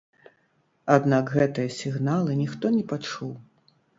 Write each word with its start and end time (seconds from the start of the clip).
Аднак 0.95 1.25
гэтыя 1.35 1.73
сігналы 1.79 2.39
ніхто 2.41 2.65
не 2.79 2.83
пачуў. 2.95 3.31